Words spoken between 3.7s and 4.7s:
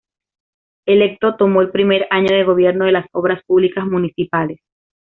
Municipales.